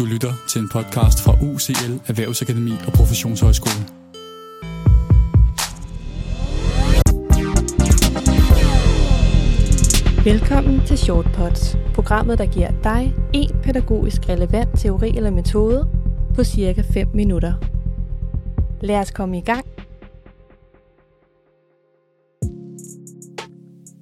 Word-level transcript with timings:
Du 0.00 0.04
lytter 0.04 0.32
til 0.48 0.60
en 0.60 0.68
podcast 0.68 1.22
fra 1.24 1.32
UCL 1.32 1.92
Erhvervsakademi 2.06 2.72
og 2.86 2.92
Professionshøjskole. 2.92 3.82
Velkommen 10.24 10.86
til 10.86 10.98
Shortpods, 10.98 11.76
programmet 11.94 12.38
der 12.38 12.46
giver 12.46 12.70
dig 12.84 13.14
en 13.34 13.50
pædagogisk 13.62 14.28
relevant 14.28 14.80
teori 14.80 15.16
eller 15.16 15.30
metode 15.30 15.88
på 16.34 16.44
cirka 16.44 16.82
5 16.92 17.08
minutter. 17.14 17.52
Lad 18.80 18.96
os 18.96 19.10
komme 19.10 19.38
i 19.38 19.40
gang. 19.40 19.64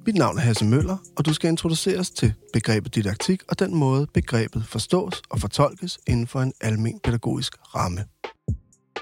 Mit 0.09 0.17
navn 0.17 0.39
er 0.39 0.43
Hasse 0.43 0.65
Møller, 0.65 0.97
og 1.17 1.27
du 1.27 1.33
skal 1.33 1.49
introduceres 1.49 2.11
til 2.11 2.35
begrebet 2.53 2.95
didaktik 2.95 3.43
og 3.49 3.59
den 3.59 3.75
måde, 3.75 4.07
begrebet 4.15 4.67
forstås 4.67 5.23
og 5.31 5.41
fortolkes 5.41 5.99
inden 6.07 6.27
for 6.27 6.41
en 6.41 6.53
almen 6.61 7.01
pædagogisk 7.05 7.53
ramme. 7.75 8.05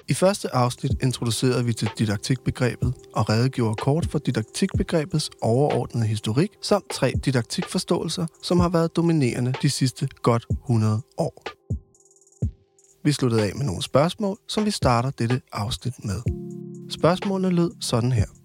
I 0.09 0.15
første 0.15 0.55
afsnit 0.55 0.93
introducerede 1.03 1.65
vi 1.65 1.73
til 1.73 1.91
didaktikbegrebet 1.99 2.95
og 3.15 3.29
redegjorde 3.29 3.75
kort 3.75 4.07
for 4.07 4.19
didaktikbegrebets 4.19 5.31
overordnede 5.43 6.07
historik 6.07 6.51
samt 6.63 6.91
tre 6.91 7.13
didaktikforståelser, 7.25 8.27
som 8.43 8.61
har 8.61 8.69
været 8.69 8.97
dominerende 8.97 9.55
de 9.63 9.71
sidste 9.71 10.09
godt 10.23 10.47
100 10.51 11.01
år. 11.19 11.43
Vi 13.05 13.13
sluttede 13.13 13.43
af 13.43 13.53
med 13.57 13.67
nogle 13.67 13.83
spørgsmål, 13.83 14.39
som 14.49 14.65
vi 14.65 14.71
starter 14.71 15.11
dette 15.11 15.41
afsnit 15.53 16.05
med. 16.05 16.23
Spørgsmålene 16.91 17.55
lød 17.55 17.71
sådan 17.81 18.13
her. 18.13 18.36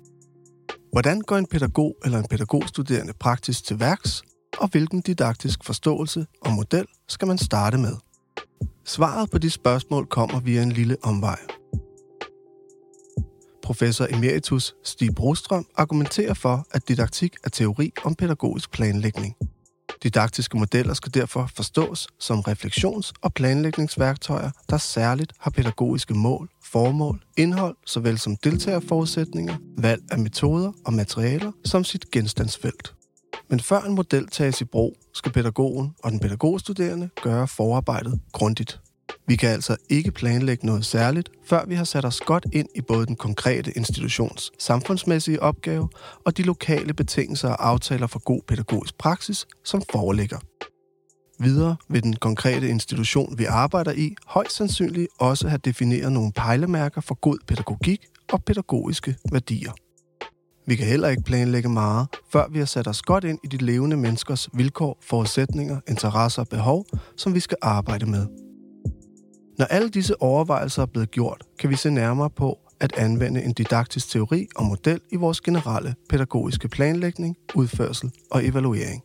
Hvordan 0.92 1.22
går 1.22 1.38
en 1.38 1.46
pædagog 1.46 1.96
eller 2.06 2.20
en 2.20 2.28
pædagogstuderende 2.30 3.14
praktisk 3.14 3.66
til 3.66 3.80
værks, 3.80 4.24
og 4.58 4.68
hvilken 4.68 5.02
didaktisk 5.02 5.64
forståelse 5.64 6.26
og 6.42 6.52
model 6.52 6.86
skal 7.08 7.28
man 7.28 7.38
starte 7.38 7.78
med? 7.78 7.96
Svaret 8.86 9.30
på 9.32 9.38
de 9.38 9.50
spørgsmål 9.50 10.06
kommer 10.06 10.40
via 10.40 10.62
en 10.62 10.72
lille 10.72 10.98
omvej. 11.04 11.40
Professor 13.64 14.08
emeritus 14.10 14.76
Stig 14.84 15.16
Brostrøm 15.16 15.66
argumenterer 15.76 16.34
for, 16.34 16.68
at 16.72 16.88
didaktik 16.88 17.36
er 17.44 17.50
teori 17.50 17.92
om 18.04 18.16
pædagogisk 18.16 18.72
planlægning. 18.72 19.36
Didaktiske 20.04 20.58
modeller 20.58 20.94
skal 20.94 21.14
derfor 21.14 21.50
forstås 21.56 22.08
som 22.20 22.40
refleksions- 22.40 23.12
og 23.22 23.34
planlægningsværktøjer, 23.34 24.52
der 24.70 24.78
særligt 24.78 25.34
har 25.40 25.52
pædagogiske 25.52 26.14
mål, 26.14 26.50
formål, 26.72 27.24
indhold, 27.38 27.76
såvel 27.86 28.18
som 28.18 28.36
deltagerforudsætninger, 28.36 29.56
valg 29.78 30.02
af 30.12 30.20
metoder 30.20 30.72
og 30.86 30.94
materialer 30.94 31.52
som 31.66 31.84
sit 31.84 32.12
genstandsfelt. 32.12 32.94
Men 33.50 33.60
før 33.60 33.82
en 33.82 33.96
model 33.96 34.28
tages 34.28 34.62
i 34.62 34.66
brug, 34.66 34.98
skal 35.14 35.32
pædagogen 35.32 35.92
og 36.04 36.12
den 36.12 36.20
pædagogstuderende 36.20 37.10
gøre 37.24 37.48
forarbejdet 37.48 38.20
grundigt. 38.32 38.80
Vi 39.28 39.36
kan 39.36 39.50
altså 39.50 39.78
ikke 39.90 40.12
planlægge 40.12 40.66
noget 40.66 40.86
særligt, 40.86 41.30
før 41.46 41.66
vi 41.66 41.76
har 41.76 41.84
sat 41.84 42.06
os 42.06 42.20
godt 42.20 42.46
ind 42.54 42.68
i 42.76 42.82
både 42.82 43.06
den 43.06 43.16
konkrete 43.16 43.72
institutions 43.72 44.52
samfundsmæssige 44.60 45.42
opgave 45.42 45.90
og 46.26 46.38
de 46.38 46.44
lokale 46.44 46.94
betingelser 46.94 47.50
og 47.50 47.70
aftaler 47.70 48.08
for 48.08 48.20
god 48.20 48.42
pædagogisk 48.48 48.98
praksis, 48.98 49.48
som 49.64 49.82
foreligger. 49.92 50.51
Videre 51.42 51.76
vil 51.90 52.04
den 52.04 52.16
konkrete 52.16 52.70
institution, 52.70 53.38
vi 53.38 53.46
arbejder 53.46 53.92
i, 53.92 54.16
højst 54.28 54.56
sandsynligt 54.56 55.08
også 55.20 55.48
have 55.48 55.60
defineret 55.66 56.12
nogle 56.12 56.32
pejlemærker 56.32 57.02
for 57.02 57.16
god 57.16 57.38
pædagogik 57.48 58.06
og 58.32 58.44
pædagogiske 58.44 59.16
værdier. 59.32 59.72
Vi 60.68 60.76
kan 60.76 60.88
heller 60.88 61.08
ikke 61.08 61.24
planlægge 61.24 61.70
meget, 61.70 62.08
før 62.32 62.48
vi 62.52 62.60
har 62.60 62.66
sat 62.66 62.88
os 62.88 63.02
godt 63.02 63.24
ind 63.24 63.40
i 63.44 63.48
de 63.48 63.58
levende 63.58 63.98
menneskers 63.98 64.50
vilkår, 64.54 64.98
forudsætninger, 65.02 65.80
interesser 65.88 66.42
og 66.42 66.48
behov, 66.48 66.86
som 67.18 67.34
vi 67.34 67.40
skal 67.40 67.58
arbejde 67.62 68.06
med. 68.06 68.28
Når 69.58 69.66
alle 69.66 69.90
disse 69.90 70.22
overvejelser 70.22 70.82
er 70.82 70.86
blevet 70.86 71.12
gjort, 71.12 71.44
kan 71.60 71.70
vi 71.70 71.76
se 71.76 71.90
nærmere 71.90 72.30
på 72.30 72.60
at 72.80 72.94
anvende 72.98 73.44
en 73.44 73.54
didaktisk 73.54 74.10
teori 74.10 74.48
og 74.56 74.66
model 74.66 75.00
i 75.12 75.16
vores 75.16 75.42
generelle 75.42 75.96
pædagogiske 76.10 76.68
planlægning, 76.68 77.36
udførsel 77.56 78.12
og 78.32 78.46
evaluering. 78.46 79.04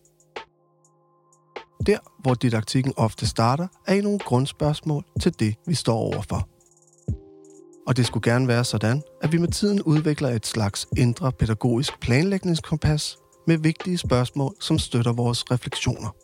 Der, 1.87 1.99
hvor 2.23 2.35
didaktikken 2.35 2.93
ofte 2.97 3.27
starter, 3.27 3.69
er 3.87 3.95
i 3.95 4.01
nogle 4.01 4.19
grundspørgsmål 4.19 5.05
til 5.21 5.41
det, 5.41 5.55
vi 5.67 5.75
står 5.75 5.97
overfor. 5.97 6.49
Og 7.87 7.97
det 7.97 8.07
skulle 8.07 8.31
gerne 8.33 8.49
være 8.49 8.65
sådan, 8.65 9.03
at 9.23 9.33
vi 9.33 9.39
med 9.39 9.49
tiden 9.49 9.83
udvikler 9.83 10.29
et 10.29 10.47
slags 10.47 10.89
indre 10.97 11.33
pædagogisk 11.33 12.01
planlægningskompas 12.01 13.19
med 13.47 13.59
vigtige 13.59 13.99
spørgsmål, 13.99 14.55
som 14.61 14.79
støtter 14.79 15.13
vores 15.13 15.45
refleksioner. 15.51 16.15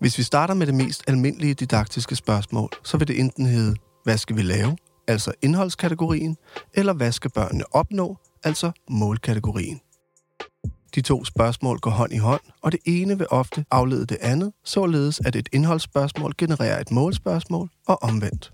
Hvis 0.00 0.18
vi 0.18 0.22
starter 0.22 0.54
med 0.54 0.66
det 0.66 0.74
mest 0.74 1.02
almindelige 1.08 1.54
didaktiske 1.54 2.16
spørgsmål, 2.16 2.68
så 2.84 2.96
vil 2.96 3.08
det 3.08 3.20
enten 3.20 3.46
hedde, 3.46 3.76
hvad 4.04 4.18
skal 4.18 4.36
vi 4.36 4.42
lave, 4.42 4.76
altså 5.08 5.32
indholdskategorien, 5.42 6.36
eller 6.74 6.92
hvad 6.92 7.12
skal 7.12 7.30
børnene 7.30 7.64
opnå, 7.74 8.16
altså 8.44 8.72
målkategorien. 8.90 9.80
De 10.94 11.00
to 11.00 11.24
spørgsmål 11.24 11.78
går 11.78 11.90
hånd 11.90 12.12
i 12.12 12.16
hånd, 12.16 12.40
og 12.62 12.72
det 12.72 12.80
ene 12.84 13.18
vil 13.18 13.26
ofte 13.30 13.64
aflede 13.70 14.06
det 14.06 14.18
andet, 14.20 14.52
således 14.64 15.20
at 15.20 15.36
et 15.36 15.48
indholdsspørgsmål 15.52 16.32
genererer 16.38 16.80
et 16.80 16.90
målspørgsmål 16.90 17.70
og 17.86 18.02
omvendt. 18.02 18.52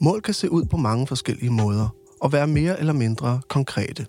Mål 0.00 0.22
kan 0.22 0.34
se 0.34 0.50
ud 0.50 0.64
på 0.64 0.76
mange 0.76 1.06
forskellige 1.06 1.50
måder 1.50 1.88
og 2.20 2.32
være 2.32 2.46
mere 2.46 2.78
eller 2.80 2.92
mindre 2.92 3.40
konkrete. 3.48 4.06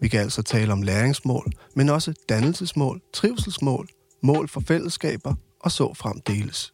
Vi 0.00 0.08
kan 0.08 0.20
altså 0.20 0.42
tale 0.42 0.72
om 0.72 0.82
læringsmål, 0.82 1.52
men 1.76 1.88
også 1.88 2.14
dannelsesmål, 2.28 3.00
trivselsmål, 3.12 3.88
mål 4.22 4.48
for 4.48 4.60
fællesskaber 4.60 5.34
og 5.60 5.72
så 5.72 5.94
fremdeles. 5.94 6.72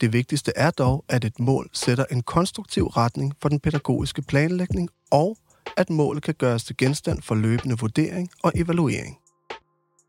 Det 0.00 0.12
vigtigste 0.12 0.52
er 0.56 0.70
dog, 0.70 1.04
at 1.08 1.24
et 1.24 1.40
mål 1.40 1.68
sætter 1.72 2.04
en 2.10 2.22
konstruktiv 2.22 2.86
retning 2.86 3.32
for 3.42 3.48
den 3.48 3.60
pædagogiske 3.60 4.22
planlægning, 4.22 4.88
og 5.10 5.36
at 5.76 5.90
målet 5.90 6.22
kan 6.22 6.34
gøres 6.34 6.64
til 6.64 6.76
genstand 6.76 7.22
for 7.22 7.34
løbende 7.34 7.78
vurdering 7.78 8.28
og 8.42 8.52
evaluering. 8.54 9.16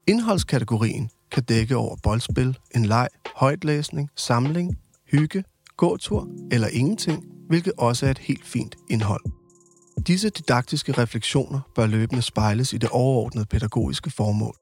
Indholdskategorien 0.08 1.10
kan 1.32 1.44
dække 1.44 1.76
over 1.76 1.96
boldspil, 2.04 2.58
en 2.76 2.86
leg, 2.86 3.08
højtlæsning, 3.36 4.10
samling, 4.16 4.78
hygge, 5.12 5.44
gåtur 5.78 6.28
eller 6.52 6.68
ingenting, 6.68 7.26
hvilket 7.48 7.74
også 7.78 8.06
er 8.06 8.12
et 8.12 8.18
helt 8.18 8.46
fint 8.46 8.76
indhold. 8.90 9.24
Disse 10.08 10.30
didaktiske 10.30 10.92
refleksioner 10.92 11.60
bør 11.76 11.88
løbende 11.88 12.22
spejles 12.22 12.74
i 12.74 12.78
det 12.78 12.90
overordnede 12.90 13.46
pædagogiske 13.46 14.12
formål. 14.12 14.56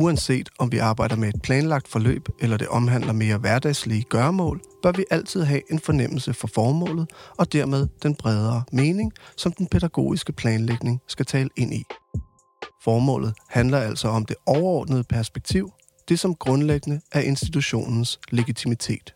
Uanset 0.00 0.48
om 0.58 0.72
vi 0.72 0.78
arbejder 0.78 1.16
med 1.16 1.28
et 1.28 1.42
planlagt 1.42 1.88
forløb 1.88 2.28
eller 2.40 2.56
det 2.56 2.68
omhandler 2.68 3.12
mere 3.12 3.38
hverdagslige 3.38 4.02
gørmål, 4.02 4.60
bør 4.82 4.92
vi 4.92 5.04
altid 5.10 5.42
have 5.42 5.72
en 5.72 5.78
fornemmelse 5.78 6.34
for 6.34 6.48
formålet 6.54 7.10
og 7.38 7.52
dermed 7.52 7.86
den 8.02 8.14
bredere 8.14 8.62
mening, 8.72 9.12
som 9.36 9.52
den 9.52 9.66
pædagogiske 9.66 10.32
planlægning 10.32 11.00
skal 11.08 11.26
tale 11.26 11.50
ind 11.56 11.74
i. 11.74 11.84
Formålet 12.84 13.34
handler 13.48 13.78
altså 13.78 14.08
om 14.08 14.24
det 14.24 14.36
overordnede 14.46 15.04
perspektiv, 15.04 15.72
det 16.08 16.18
som 16.18 16.34
grundlæggende 16.34 17.00
er 17.12 17.20
institutionens 17.20 18.20
legitimitet. 18.30 19.14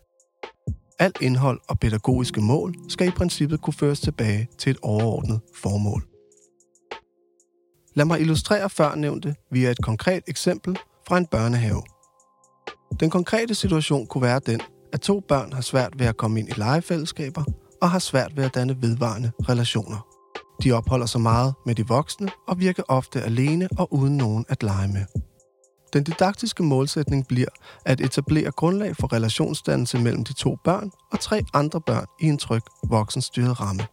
Alt 0.99 1.17
indhold 1.21 1.59
og 1.67 1.79
pædagogiske 1.79 2.41
mål 2.41 2.75
skal 2.89 3.07
i 3.07 3.11
princippet 3.11 3.61
kunne 3.61 3.73
føres 3.73 3.99
tilbage 3.99 4.47
til 4.57 4.69
et 4.69 4.77
overordnet 4.81 5.39
formål. 5.55 6.12
Lad 7.95 8.05
mig 8.05 8.19
illustrere 8.21 8.69
førnævnte 8.69 9.35
via 9.51 9.71
et 9.71 9.81
konkret 9.81 10.23
eksempel 10.27 10.77
fra 11.07 11.17
en 11.17 11.25
børnehave. 11.25 11.81
Den 12.99 13.09
konkrete 13.09 13.55
situation 13.55 14.07
kunne 14.07 14.21
være 14.21 14.39
den, 14.45 14.61
at 14.93 15.01
to 15.01 15.19
børn 15.19 15.53
har 15.53 15.61
svært 15.61 15.99
ved 15.99 16.05
at 16.05 16.17
komme 16.17 16.39
ind 16.39 16.49
i 16.49 16.59
legefællesskaber 16.59 17.43
og 17.81 17.91
har 17.91 17.99
svært 17.99 18.37
ved 18.37 18.43
at 18.43 18.55
danne 18.55 18.81
vedvarende 18.81 19.31
relationer. 19.49 20.07
De 20.63 20.71
opholder 20.71 21.05
sig 21.05 21.21
meget 21.21 21.53
med 21.65 21.75
de 21.75 21.87
voksne 21.87 22.29
og 22.47 22.59
virker 22.59 22.83
ofte 22.87 23.21
alene 23.21 23.69
og 23.77 23.93
uden 23.93 24.17
nogen 24.17 24.45
at 24.49 24.63
lege 24.63 24.87
med. 24.87 25.05
Den 25.93 26.03
didaktiske 26.03 26.63
målsætning 26.63 27.27
bliver 27.27 27.47
at 27.85 28.01
etablere 28.01 28.51
grundlag 28.51 28.95
for 28.95 29.13
relationsdannelse 29.13 29.99
mellem 29.99 30.23
de 30.23 30.33
to 30.33 30.57
børn 30.63 30.91
og 31.11 31.19
tre 31.19 31.43
andre 31.53 31.81
børn 31.81 32.05
i 32.21 32.25
en 32.25 32.37
tryg 32.37 32.61
voksenstyret 32.89 33.61
ramme. 33.61 33.83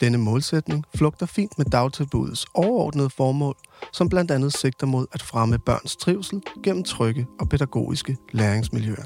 Denne 0.00 0.18
målsætning 0.18 0.84
flugter 0.94 1.26
fint 1.26 1.58
med 1.58 1.66
dagtilbudets 1.66 2.46
overordnede 2.54 3.10
formål, 3.10 3.56
som 3.92 4.08
blandt 4.08 4.30
andet 4.30 4.52
sigter 4.52 4.86
mod 4.86 5.06
at 5.12 5.22
fremme 5.22 5.58
børns 5.58 5.96
trivsel 5.96 6.42
gennem 6.62 6.84
trygge 6.84 7.26
og 7.40 7.48
pædagogiske 7.48 8.16
læringsmiljøer. 8.32 9.04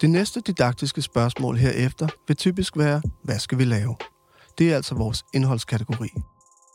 Det 0.00 0.10
næste 0.10 0.40
didaktiske 0.40 1.02
spørgsmål 1.02 1.56
herefter 1.56 2.08
vil 2.26 2.36
typisk 2.36 2.76
være, 2.76 3.02
hvad 3.24 3.38
skal 3.38 3.58
vi 3.58 3.64
lave? 3.64 3.96
Det 4.58 4.72
er 4.72 4.76
altså 4.76 4.94
vores 4.94 5.24
indholdskategori. 5.34 6.08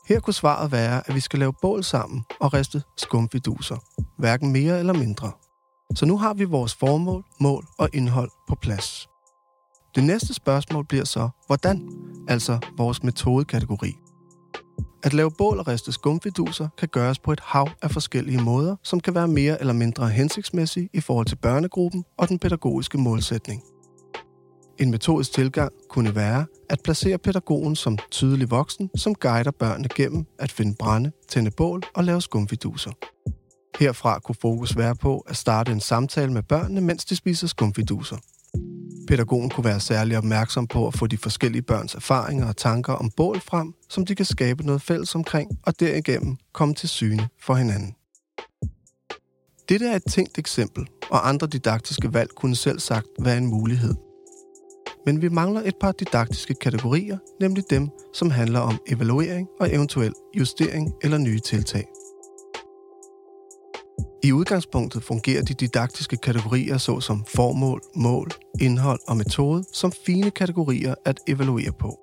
Her 0.08 0.20
kunne 0.20 0.34
svaret 0.34 0.72
være, 0.72 1.08
at 1.08 1.14
vi 1.14 1.20
skal 1.20 1.38
lave 1.38 1.52
bål 1.62 1.84
sammen 1.84 2.24
og 2.40 2.54
riste 2.54 2.82
skumfiduser. 2.96 3.76
Hverken 4.18 4.52
mere 4.52 4.78
eller 4.78 4.92
mindre. 4.92 5.32
Så 5.94 6.06
nu 6.06 6.18
har 6.18 6.34
vi 6.34 6.44
vores 6.44 6.74
formål, 6.74 7.24
mål 7.40 7.66
og 7.78 7.88
indhold 7.92 8.30
på 8.48 8.54
plads. 8.54 9.08
Det 9.94 10.04
næste 10.04 10.34
spørgsmål 10.34 10.86
bliver 10.88 11.04
så, 11.04 11.28
hvordan? 11.46 11.88
Altså 12.28 12.58
vores 12.76 13.02
metodekategori. 13.02 13.92
At 15.02 15.14
lave 15.14 15.30
bål 15.38 15.58
og 15.58 15.68
riste 15.68 15.92
skumfiduser 15.92 16.68
kan 16.78 16.88
gøres 16.88 17.18
på 17.18 17.32
et 17.32 17.40
hav 17.40 17.68
af 17.82 17.90
forskellige 17.90 18.42
måder, 18.42 18.76
som 18.82 19.00
kan 19.00 19.14
være 19.14 19.28
mere 19.28 19.60
eller 19.60 19.72
mindre 19.72 20.08
hensigtsmæssige 20.08 20.88
i 20.92 21.00
forhold 21.00 21.26
til 21.26 21.36
børnegruppen 21.36 22.04
og 22.18 22.28
den 22.28 22.38
pædagogiske 22.38 22.98
målsætning. 22.98 23.62
En 24.78 24.90
metodisk 24.90 25.32
tilgang 25.32 25.72
kunne 25.90 26.14
være 26.14 26.46
at 26.70 26.80
placere 26.84 27.18
pædagogen 27.18 27.76
som 27.76 27.98
tydelig 28.10 28.50
voksen, 28.50 28.90
som 28.96 29.14
guider 29.14 29.50
børnene 29.50 29.88
gennem 29.94 30.26
at 30.38 30.52
finde 30.52 30.76
brænde, 30.78 31.12
tænde 31.28 31.50
bål 31.50 31.82
og 31.94 32.04
lave 32.04 32.20
skumfiduser. 32.20 32.92
Herfra 33.78 34.18
kunne 34.18 34.36
fokus 34.40 34.76
være 34.76 34.96
på 34.96 35.18
at 35.18 35.36
starte 35.36 35.72
en 35.72 35.80
samtale 35.80 36.32
med 36.32 36.42
børnene, 36.42 36.80
mens 36.80 37.04
de 37.04 37.16
spiser 37.16 37.46
skumfiduser. 37.46 38.16
Pædagogen 39.08 39.50
kunne 39.50 39.64
være 39.64 39.80
særlig 39.80 40.18
opmærksom 40.18 40.66
på 40.66 40.86
at 40.86 40.94
få 40.94 41.06
de 41.06 41.18
forskellige 41.18 41.62
børns 41.62 41.94
erfaringer 41.94 42.46
og 42.48 42.56
tanker 42.56 42.92
om 42.92 43.10
bål 43.16 43.40
frem, 43.40 43.74
som 43.88 44.06
de 44.06 44.14
kan 44.14 44.24
skabe 44.24 44.66
noget 44.66 44.82
fælles 44.82 45.14
omkring, 45.14 45.50
og 45.62 45.80
derigennem 45.80 46.36
komme 46.52 46.74
til 46.74 46.88
syne 46.88 47.28
for 47.42 47.54
hinanden. 47.54 47.94
Dette 49.68 49.86
er 49.86 49.96
et 49.96 50.04
tænkt 50.10 50.38
eksempel, 50.38 50.86
og 51.10 51.28
andre 51.28 51.46
didaktiske 51.46 52.14
valg 52.14 52.30
kunne 52.36 52.56
selv 52.56 52.78
sagt 52.80 53.06
være 53.20 53.38
en 53.38 53.46
mulighed. 53.46 53.94
Men 55.06 55.22
vi 55.22 55.28
mangler 55.28 55.62
et 55.64 55.74
par 55.80 55.92
didaktiske 55.92 56.54
kategorier, 56.54 57.18
nemlig 57.40 57.64
dem, 57.70 57.88
som 58.14 58.30
handler 58.30 58.60
om 58.60 58.78
evaluering 58.88 59.48
og 59.60 59.74
eventuel 59.74 60.12
justering 60.38 60.92
eller 61.02 61.18
nye 61.18 61.40
tiltag. 61.40 61.84
I 64.24 64.32
udgangspunktet 64.32 65.04
fungerer 65.04 65.42
de 65.42 65.54
didaktiske 65.54 66.16
kategorier 66.16 66.78
såsom 66.78 67.24
formål, 67.34 67.80
mål, 67.96 68.30
indhold 68.60 69.00
og 69.08 69.16
metode 69.16 69.64
som 69.72 69.92
fine 70.06 70.30
kategorier 70.30 70.94
at 71.04 71.20
evaluere 71.28 71.72
på. 71.72 71.98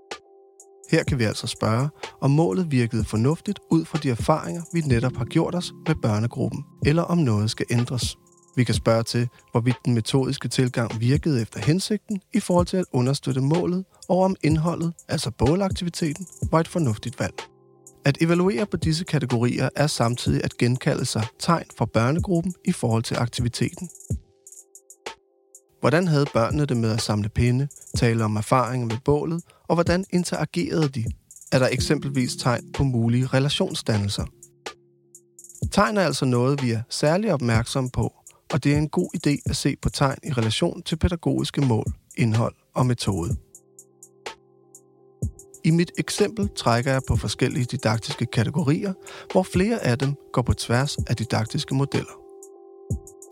Her 0.91 1.03
kan 1.03 1.19
vi 1.19 1.23
altså 1.23 1.47
spørge, 1.47 1.89
om 2.21 2.31
målet 2.31 2.71
virkede 2.71 3.03
fornuftigt 3.03 3.59
ud 3.71 3.85
fra 3.85 3.97
de 3.97 4.09
erfaringer, 4.09 4.61
vi 4.73 4.81
netop 4.81 5.15
har 5.17 5.25
gjort 5.25 5.55
os 5.55 5.73
med 5.87 5.95
børnegruppen, 6.01 6.63
eller 6.85 7.03
om 7.03 7.17
noget 7.17 7.51
skal 7.51 7.65
ændres. 7.71 8.17
Vi 8.55 8.63
kan 8.63 8.75
spørge 8.75 9.03
til, 9.03 9.27
hvorvidt 9.51 9.77
den 9.85 9.93
metodiske 9.93 10.47
tilgang 10.47 10.99
virkede 10.99 11.41
efter 11.41 11.59
hensigten 11.59 12.21
i 12.33 12.39
forhold 12.39 12.65
til 12.65 12.77
at 12.77 12.85
understøtte 12.93 13.41
målet, 13.41 13.85
og 14.09 14.19
om 14.19 14.35
indholdet, 14.43 14.93
altså 15.07 15.31
bålaktiviteten, 15.31 16.27
var 16.51 16.59
et 16.59 16.67
fornuftigt 16.67 17.19
valg. 17.19 17.50
At 18.05 18.17
evaluere 18.21 18.65
på 18.65 18.77
disse 18.77 19.05
kategorier 19.05 19.69
er 19.75 19.87
samtidig 19.87 20.43
at 20.43 20.57
genkalde 20.57 21.05
sig 21.05 21.27
tegn 21.39 21.65
fra 21.77 21.85
børnegruppen 21.85 22.53
i 22.65 22.71
forhold 22.71 23.03
til 23.03 23.15
aktiviteten. 23.15 23.89
Hvordan 25.79 26.07
havde 26.07 26.25
børnene 26.33 26.65
det 26.65 26.77
med 26.77 26.91
at 26.91 27.01
samle 27.01 27.29
pinde, 27.29 27.67
tale 27.97 28.23
om 28.23 28.35
erfaringer 28.35 28.87
med 28.87 28.97
bålet, 29.05 29.43
og 29.67 29.75
hvordan 29.75 30.05
interagerede 30.13 30.89
de? 30.89 31.05
Er 31.51 31.59
der 31.59 31.67
eksempelvis 31.71 32.35
tegn 32.35 32.71
på 32.73 32.83
mulige 32.83 33.25
relationsdannelser? 33.25 34.25
Tegn 35.71 35.97
er 35.97 36.01
altså 36.01 36.25
noget, 36.25 36.63
vi 36.63 36.71
er 36.71 36.81
særlig 36.89 37.33
opmærksomme 37.33 37.89
på, 37.89 38.13
og 38.53 38.63
det 38.63 38.73
er 38.73 38.77
en 38.77 38.89
god 38.89 39.09
idé 39.15 39.41
at 39.45 39.55
se 39.55 39.75
på 39.81 39.89
tegn 39.89 40.17
i 40.23 40.33
relation 40.33 40.83
til 40.83 40.95
pædagogiske 40.95 41.61
mål, 41.61 41.93
indhold 42.17 42.55
og 42.75 42.85
metode. 42.85 43.35
I 45.63 45.71
mit 45.71 45.91
eksempel 45.97 46.49
trækker 46.55 46.91
jeg 46.91 47.01
på 47.07 47.15
forskellige 47.15 47.65
didaktiske 47.65 48.25
kategorier, 48.25 48.93
hvor 49.31 49.43
flere 49.43 49.83
af 49.85 49.97
dem 49.99 50.15
går 50.33 50.41
på 50.41 50.53
tværs 50.53 50.97
af 50.97 51.15
didaktiske 51.15 51.75
modeller. 51.75 52.21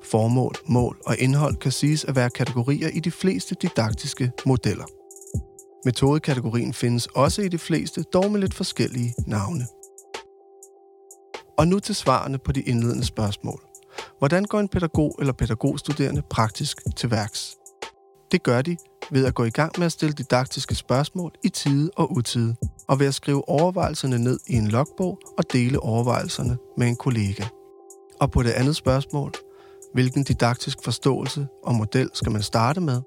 Formål, 0.04 0.56
mål 0.68 1.02
og 1.06 1.18
indhold 1.18 1.56
kan 1.56 1.72
siges 1.72 2.06
at 2.06 2.16
være 2.16 2.30
kategorier 2.30 2.88
i 2.88 3.00
de 3.00 3.12
fleste 3.12 3.56
didaktiske 3.62 4.32
modeller. 4.46 4.86
Metodekategorien 5.86 6.74
findes 6.74 7.08
også 7.08 7.42
i 7.42 7.48
de 7.48 7.58
fleste, 7.58 8.04
dog 8.04 8.32
med 8.32 8.40
lidt 8.40 8.54
forskellige 8.54 9.14
navne. 9.28 9.68
Og 11.58 11.68
nu 11.68 11.80
til 11.80 11.96
svarene 11.96 12.38
på 12.38 12.52
de 12.52 12.62
indledende 12.62 13.06
spørgsmål. 13.06 13.62
Hvordan 14.18 14.46
går 14.46 14.60
en 14.60 14.68
pædagog 14.68 15.16
eller 15.20 15.34
pædagogstuderende 15.34 16.22
praktisk 16.30 16.78
til 16.98 17.12
værks? 17.12 17.58
Det 18.32 18.44
gør 18.44 18.62
de 18.62 18.78
ved 19.12 19.26
at 19.26 19.36
gå 19.36 19.44
i 19.44 19.50
gang 19.50 19.72
med 19.78 19.86
at 19.86 19.92
stille 19.92 20.14
didaktiske 20.14 20.76
spørgsmål 20.76 21.32
i 21.44 21.50
tide 21.50 21.92
og 21.96 22.12
utide, 22.12 22.56
og 22.88 23.00
ved 23.00 23.08
at 23.08 23.16
skrive 23.16 23.50
overvejelserne 23.50 24.20
ned 24.20 24.40
i 24.48 24.54
en 24.54 24.68
logbog 24.68 25.20
og 25.38 25.44
dele 25.54 25.80
overvejelserne 25.80 26.58
med 26.78 26.88
en 26.88 26.96
kollega. 26.96 27.44
Og 28.20 28.32
på 28.32 28.44
det 28.44 28.52
andet 28.52 28.76
spørgsmål, 28.76 29.32
hvilken 29.94 30.24
didaktisk 30.24 30.78
forståelse 30.84 31.48
og 31.64 31.76
model 31.76 32.10
skal 32.14 32.32
man 32.32 32.42
starte 32.42 32.82
med? 32.82 33.02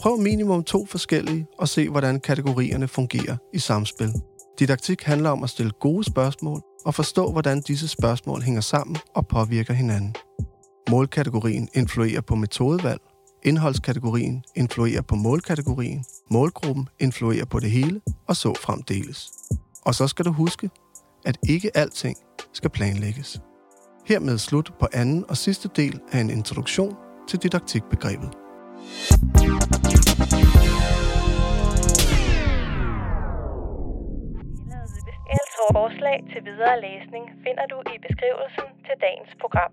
Prøv 0.00 0.18
minimum 0.18 0.64
to 0.64 0.86
forskellige 0.86 1.46
og 1.58 1.68
se, 1.68 1.88
hvordan 1.88 2.20
kategorierne 2.20 2.88
fungerer 2.88 3.36
i 3.52 3.58
samspil. 3.58 4.12
Didaktik 4.58 5.02
handler 5.02 5.30
om 5.30 5.42
at 5.42 5.50
stille 5.50 5.72
gode 5.80 6.04
spørgsmål 6.04 6.62
og 6.84 6.94
forstå, 6.94 7.32
hvordan 7.32 7.60
disse 7.60 7.88
spørgsmål 7.88 8.42
hænger 8.42 8.60
sammen 8.60 8.96
og 9.14 9.26
påvirker 9.26 9.74
hinanden. 9.74 10.14
Målkategorien 10.90 11.68
influerer 11.74 12.20
på 12.20 12.34
metodevalg, 12.34 13.00
indholdskategorien 13.42 14.44
influerer 14.56 15.02
på 15.02 15.14
målkategorien, 15.14 16.04
målgruppen 16.30 16.88
influerer 16.98 17.44
på 17.44 17.60
det 17.60 17.70
hele, 17.70 18.00
og 18.28 18.36
så 18.36 18.54
fremdeles. 18.54 19.30
Og 19.86 19.94
så 19.94 20.08
skal 20.08 20.24
du 20.24 20.32
huske, 20.32 20.70
at 21.24 21.38
ikke 21.48 21.76
alting 21.76 22.16
skal 22.52 22.70
planlægges. 22.70 23.40
Hermed 24.06 24.38
slut 24.38 24.72
på 24.80 24.86
anden 24.92 25.24
og 25.28 25.36
sidste 25.36 25.68
del 25.76 26.00
af 26.12 26.20
en 26.20 26.30
introduktion 26.30 26.96
til 27.28 27.42
didaktikbegrebet. 27.42 28.30
Forslag 35.72 36.18
til 36.32 36.40
videre 36.44 36.76
læsning 36.86 37.24
finder 37.44 37.66
du 37.72 37.78
i 37.94 37.96
beskrivelsen 38.06 38.66
til 38.86 38.96
dagens 39.06 39.32
program. 39.40 39.72